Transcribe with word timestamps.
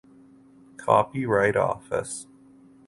Copyright 0.77 1.55
Office. 1.55 2.25